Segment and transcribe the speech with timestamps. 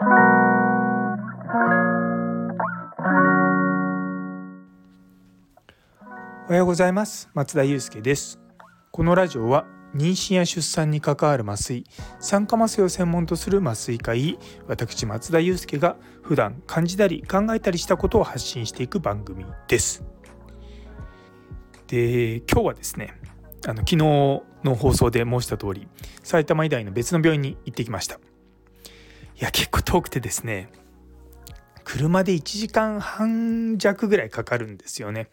[6.50, 7.28] はようございます。
[7.34, 8.38] 松田祐介です。
[8.92, 9.66] このラジオは
[9.96, 11.84] 妊娠や出産に関わる麻酔
[12.20, 14.38] 酸化麻酔を専門とする麻酔科医
[14.68, 20.04] 私松田祐介が普段感じたり考えたりしたことを発信していく番組です。
[21.88, 23.20] で今日はですね
[23.66, 24.44] あの昨日の
[24.76, 25.88] 放送で申した通り
[26.22, 28.20] 埼玉医大の別の病院に行ってきました。
[29.40, 30.68] いや結構遠くてですね
[31.84, 35.30] 車で1時間半弱ぐらいかかるんですよね。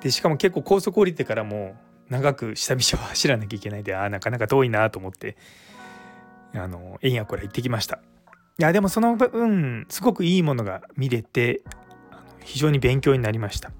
[0.00, 1.76] でしかも結構高速降りてからも
[2.08, 5.36] 長く下道を走らなきゃいけないであなかなか遠いなと思って
[6.54, 8.00] あの円やこら行ってきました。
[8.58, 11.62] いやでもその分すごくいいものが見れて
[12.42, 13.72] 非常に勉強になりました。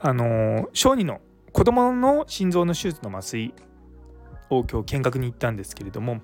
[0.00, 1.20] あの小児の
[1.52, 3.54] 子供の心臓の手術の麻酔
[4.50, 6.20] を今日見学に行ったんですけれども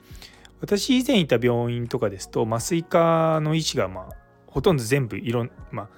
[0.60, 4.08] 私以前いた病院とかですと麻酔科の医師がまあ
[4.46, 5.88] ほとんど全部いろんまあ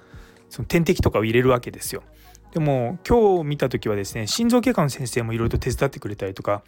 [0.49, 2.03] その点滴とかを入れるわけですよ。
[2.51, 6.63] でも今日見た時はですね心臓外科の先生もいろいろと手伝ってくれたりとか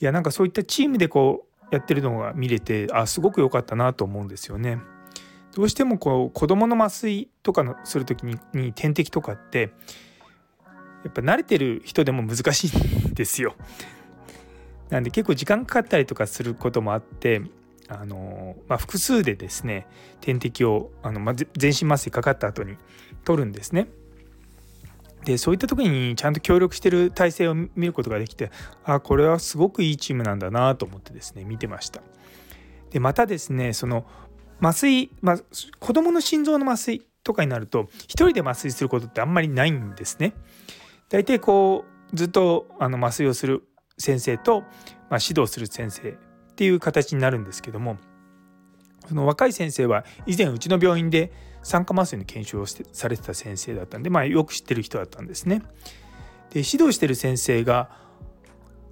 [0.00, 4.80] いやなんかそういったチームでこうやってるのが見れてあすごく良かったなと思うんですよね。
[5.54, 9.72] どうしてもこう子どもの麻酔とかのする時にに点滴とかって
[11.04, 13.54] やっぱ慣れてる人でも難しいんですよ。
[14.90, 17.42] なんで結構時間かかったりとかすることもあって
[17.88, 19.86] あの、まあ、複数でですね
[20.20, 21.48] 点滴をあの、ま、全
[21.80, 22.76] 身麻酔かかった後に
[23.24, 23.88] 取るんですね。
[25.24, 28.50] でそういった時にちゃんと協力してる体制を見ることができて
[28.84, 32.00] あこれはすごくいいチームなんだなと思ってですね見てました
[32.90, 34.06] でまたですねその
[34.62, 35.38] 麻酔、まあ、
[35.78, 40.32] 子供の心臓の麻酔とかになると一人で麻酔することってあんまりないんですね
[41.10, 43.64] 大体こうずっとあの麻酔をする
[44.00, 44.62] 先生と、
[45.10, 46.14] まあ、指導する先生っ
[46.56, 47.98] ていう形になるんですけども
[49.08, 55.62] その若い先生は以前うちの病院で酸化麻酔の研修をしてされてた先生だったんで、まあ、よく知ってる人だったんですね。
[56.50, 57.90] で指導してる先生が、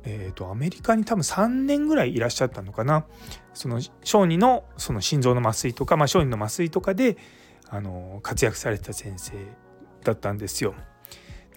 [0.05, 3.05] えーと、アメリカに多分3年ぐらいいらっしゃったのかな
[3.55, 7.17] その小児のその心臓の麻酔とか、まあ、小児の麻酔とかで
[7.69, 9.33] あの活躍されてた先生
[10.05, 10.75] だったんですよ。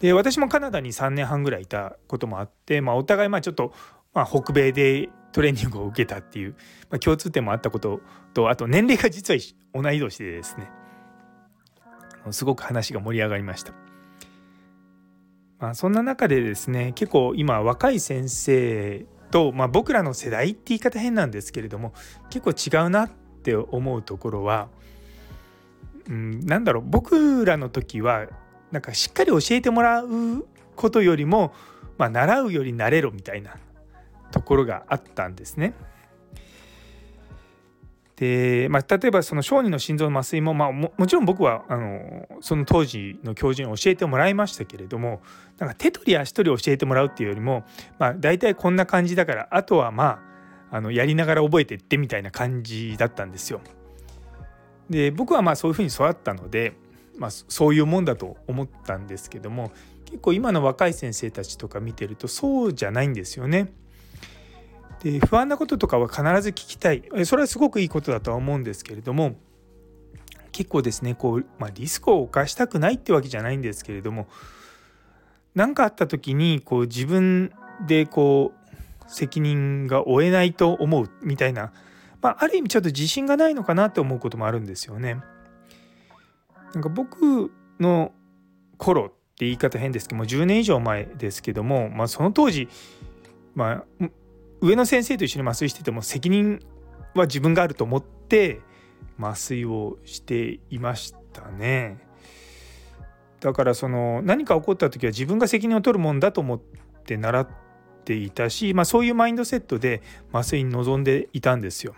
[0.02, 3.72] で私もカナダに3年半ぐらいいたこともあって、まあ、お互いまあちょっと、
[4.12, 6.56] まあ、北米でトレーニングを受けたっていう、
[6.90, 8.00] まあ、共通点もあったこと
[8.34, 9.38] とあと年齢が実は
[9.80, 10.68] 同い年でですね
[12.32, 13.72] すごく話が盛り上がりました。
[15.58, 21.92] まあ、そんな中でですね結構今若い先生と、まあ、僕らの世代って言い方変なんですけれども
[22.30, 24.68] 結構違うなって思うところは、
[26.08, 28.26] うん、なんだろう僕らの時は
[28.72, 30.08] なんかしっかり教えてもらう
[30.74, 31.52] ことよりも、
[31.98, 33.56] まあ、習うより慣れろみたいな
[34.32, 35.74] ところがあったんですね。
[38.16, 45.22] で、まあ、例えばその小児の心臓の麻酔も、まあ、ももちろん僕はあのその当時の教授に教えてもらいましたけれども
[45.58, 47.64] なんか手取り足取り教えてもらうっていうよりも、
[47.98, 50.20] まあ、大体こんな感じだからあとはま
[50.70, 53.60] ああのやりながら覚えてってみたいな感じだったんですよ。
[54.88, 56.74] で僕はまあそういうふうに育ったので、
[57.22, 59.70] まあ、そういうもんだと思ったんですけども
[60.06, 63.72] 結構今の若い先生たちとか見てるとそうじゃないんですよね。
[65.04, 69.36] で不安なこととかは必ず聞きたいそれはすごくいいことだとは思うんですけれども
[70.50, 74.26] 結構ですねこう、まあ、リスクを冒したくないってわけじゃないんですけれども
[75.54, 77.52] 何かあった時にこう自分
[77.86, 81.72] でこう責任が負えないと思うみたいな、
[82.20, 85.20] まあ、ある意味ちょっと自信がないのかなって思うこともあるんですよね。
[86.74, 87.50] なんか僕
[87.80, 88.12] の
[88.78, 92.68] 頃って言い方変ですけども10年以上前ですけども、まあ、その当時、
[93.54, 94.06] まあ、
[94.60, 96.60] 上の先生と一緒に麻酔してても責任
[97.14, 98.60] は自分があると思って
[99.18, 101.98] 麻酔をしていましたね。
[103.40, 106.60] だからその何か起こった時は自分が責任を取るもんだと思っ
[107.04, 107.48] て習っ
[108.04, 110.00] ていたし、まあ、そういうマインドセットで
[110.32, 111.94] 麻酔に臨んでいたんですよ。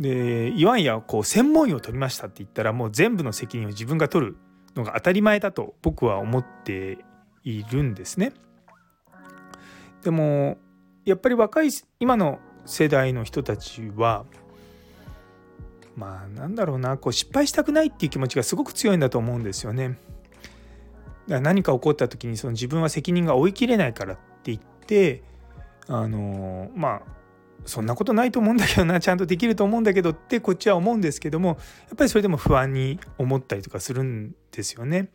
[0.00, 4.36] でいわんやこう専門医を取りましたって言ったらもう全部の責任を自分が取る
[4.74, 6.98] のが当たり前だと僕は思って
[7.44, 8.32] いるんですね。
[10.02, 10.56] でも
[11.04, 11.68] やっぱり若い
[11.98, 14.24] 今の世代の人たちは
[15.96, 19.88] まあなんだろうなこう失敗したくないっていう気持ちがすごく強いんだと思うんですよね。
[19.88, 19.98] だか
[21.34, 25.22] ら何か起こった時にその自分は責任が負いきれないからって言って
[25.88, 27.19] あのまあ
[27.66, 31.54] そんなことないと思うんだけどなちゃんとできると思うんだけどってこっちは思うんですけどもや
[31.94, 35.10] っぱりそれでも不安に思ったりとかするんですよね。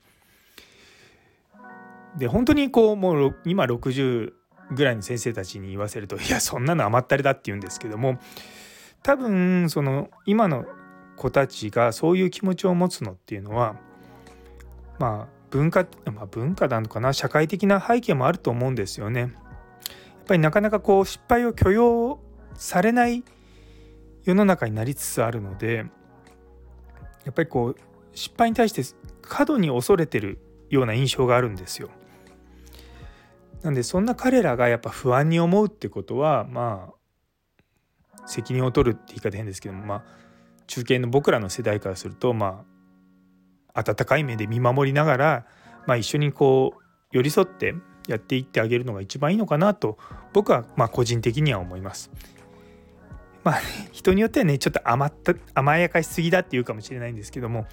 [2.18, 4.33] で本当にこうもう今60
[4.71, 8.19] ぐらいの先生たちに言わせるといやそんなの甘ったれだって言うんですけども
[9.03, 10.65] 多分その今の
[11.18, 13.75] 子たちがそういう気持ちを持つのっていうのは
[14.97, 19.21] まあ文化、まあ、文化なのかな社会的な背景もあると思うんですよね。
[19.21, 19.31] やっ
[20.27, 22.19] ぱりなかなかこう失敗を許容
[22.56, 23.24] されない
[24.24, 25.86] 世の中になりつつあるので
[27.25, 27.78] やっぱりこう
[28.13, 28.84] 失敗に対して
[29.22, 31.90] 過度に恐れてるような印象があるんですよ。
[33.62, 36.92] なんでそんな彼らがやっぱ不安に思うってことはま
[38.13, 40.04] あ責任を取るって言い方変ですけどもまあ
[40.68, 42.63] 中堅の僕らの世代からするとま
[43.74, 45.46] あ温かい目で見守りながら、
[45.86, 46.81] まあ、一緒にこう
[47.12, 47.75] 寄り添って
[48.07, 49.98] やっていってあげるのが一番いいのかなと
[50.31, 52.12] 僕はま個人的には思います。
[53.45, 53.62] まあ、
[53.92, 57.68] 人によってはねちょっと甘った甘やかしすぎだっていうかもしれないんですけども。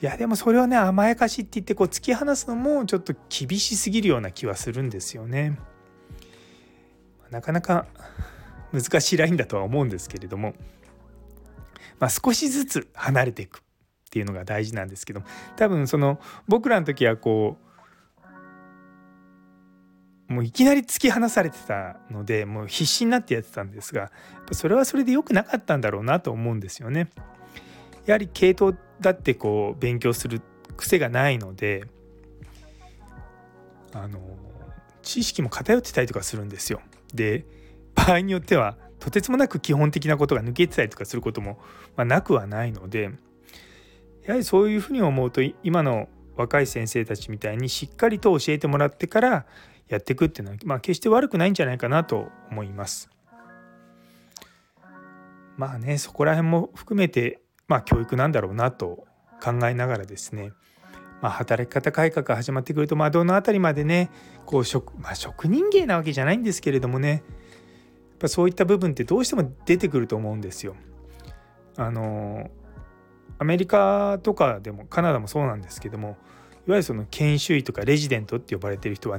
[0.00, 5.58] いやでもそれをね甘やかしって言ってこう突き放すのもちょっと厳しすぎるような気はするんですよね。
[7.30, 7.86] なかなか
[8.72, 10.54] 難しいラインだとは思うんですけれども、
[12.00, 13.60] まあ、少しずつ離れていくっ
[14.10, 15.22] ていうのが大事なんですけど
[15.56, 16.18] 多分その
[16.48, 17.71] 僕らの時はこう
[20.32, 24.10] もういきなり突き放されてたのでもう必死になってやってたんですがやっ
[24.46, 27.10] ぱそれはそれで良くなかったんだろうなと思うんですよね。
[28.06, 30.40] やはり系統だってこう勉強する
[30.76, 31.84] 癖がないので
[33.92, 34.18] あの
[35.02, 36.80] 知識も偏ってたりとかするんですよ。
[37.14, 37.44] で
[37.94, 41.58] 場合によってはとてつもなく基本的なことが抜けてたりとかすることも、
[41.96, 43.10] まあ、なくはないので
[44.24, 49.46] やはりそういうふうに思うと今の若い先生たちみたいにしっかりと教えてもらってから
[49.88, 53.10] やっていくっていうのは、まあ、決して悪くないんじゃないかなと思います。
[55.56, 57.42] まあねそこら辺も含めて
[57.72, 59.06] まあ、教育なんだろうなと
[59.42, 60.52] 考えながらですね、
[61.22, 64.10] まあ、働き方改革が始まってくると、まあ、どの辺りまでね
[64.44, 67.20] こう職,、まあ、職人芸なわけじゃないんですけれどもねやっ
[68.18, 70.76] ぱそういった部分ってどうしても出てくると思うんですよ。
[71.76, 72.50] あの
[73.38, 76.16] アメリカとかでもカナダもそうなんですけどもいわ
[76.68, 79.18] ゆるその研修医とかレジデントって呼ばれてる人は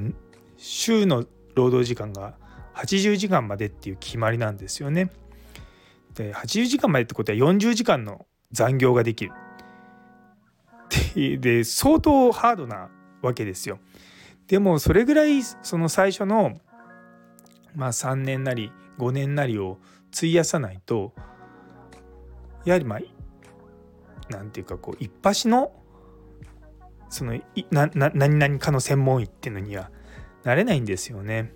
[0.57, 1.25] 週の
[1.55, 2.35] 労働時間が
[2.75, 5.11] 80時間までっていう決まりなんですよね。
[6.15, 9.31] で80時間までってことは40時間の残業ができる。
[11.39, 12.89] で相当ハードな
[13.21, 13.79] わけですよ。
[14.47, 16.59] でもそれぐらいその最初の、
[17.75, 19.79] まあ、3年なり5年なりを
[20.15, 21.13] 費やさないと
[22.65, 22.99] やはりまあ
[24.33, 25.71] なんていうかこう一発の
[27.09, 27.39] その
[27.71, 29.91] なな何々かの専門医っていうのには
[30.43, 31.53] なれないんですよね。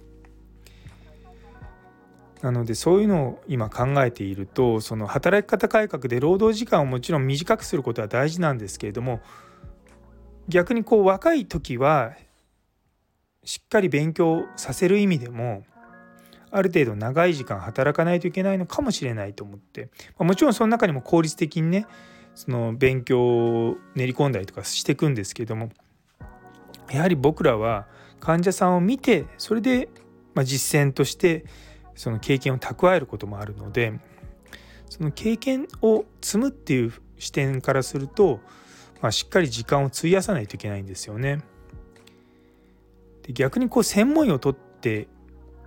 [2.42, 9.22] なのでそういうのを今考えているとその働き方改革で労働時間をもちろん短くすることは大事なんですけれども
[10.48, 12.14] 逆にこう若い時は
[13.44, 15.66] しっかり勉強させる意味でも
[16.52, 19.90] ある程度長い時間働かないといけないのかもしれないと思って
[20.20, 21.88] もちろんその中にも効率的にね
[22.38, 25.72] その勉強を練り込んだりとかしていくんですけども
[26.92, 27.88] やはり僕らは
[28.19, 29.89] 患者さんを見てそれで
[30.44, 31.45] 実践として
[31.95, 34.00] その経験を蓄えることもあるので
[34.88, 38.40] その経験を積むっていう視点からすると、
[39.01, 41.42] まあ、しっかり時間を費やさないといけないんですよね。
[43.24, 45.07] で逆にこう専門医を取って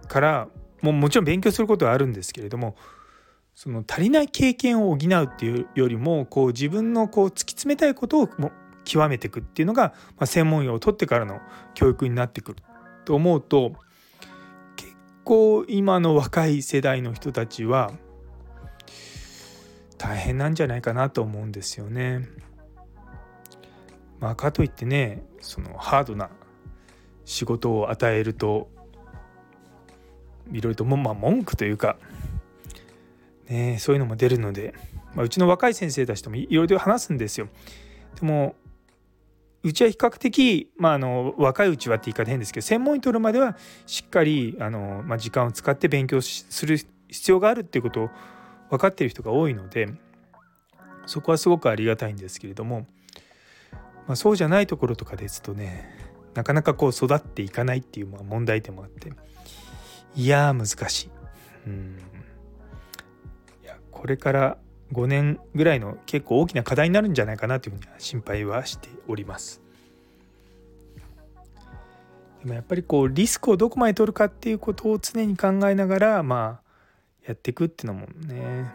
[0.07, 0.49] から
[0.83, 2.77] ももちろん勉強することはあるんですけれども
[3.55, 8.53] その足りない経験を補うっていうよりもこう自分のこう突き詰めたいことをも
[8.85, 11.41] 極めていくっていうのが、まあ、専門医を取ってからの
[11.75, 12.63] 教育になってくる
[13.05, 13.75] と思うと
[14.77, 14.93] 結
[15.25, 17.93] 構今の若い世代の人たちは
[19.99, 22.27] 大変なんじゃないかなと思うんですよね。
[24.19, 26.31] まあ、かといってねそのハードな
[27.25, 28.69] 仕事を与えると
[30.53, 31.97] いろいろと、まあ、文句というか、
[33.51, 34.75] ね、そういうのも出るので、
[35.15, 37.49] まあ、うちの若い先生たちともいろいろ話すんですよ。
[38.19, 38.55] でも
[39.63, 46.79] うちは比較的、まあ、あの若いうちはって言い方変ですけど専門医取るまではしっかりあの、まあ、時間を使って勉強する
[47.09, 48.11] 必要があるっていうことを
[48.71, 49.89] 分かってる人が多いので
[51.05, 52.87] そこはすごくありがたいんですけれども、
[54.07, 55.91] まあ、そうじゃないところとかですとね
[56.33, 59.13] なかなかこう育っていかないっていう問題点もあって
[60.15, 61.11] いや難しい。
[61.67, 62.20] うん
[64.01, 64.57] これから
[64.95, 69.61] 5年ぐらいの結構大きな課題になるんじゃないかなというふうに心配はしております。
[72.43, 78.71] でもやっぱりこうリスクをどこまで取るかっていうことを常に考えながらまあやっていくっていうのもね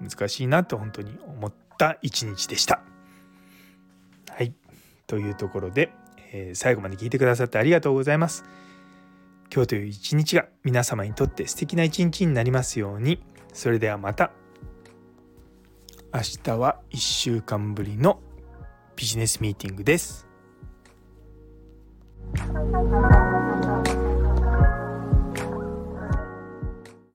[0.00, 2.80] 難しいなと本当に思った一日でした。
[4.30, 4.54] はい
[5.08, 5.90] というところで、
[6.32, 8.44] えー、最後まで聞いてくださってありがとうございます。
[9.52, 13.20] 今日という一日が皆様にとって素敵な一日になりますように
[13.52, 14.30] それではまた
[16.18, 18.18] 明日は1週間ぶりの
[18.96, 20.26] ビジネスミーティングです。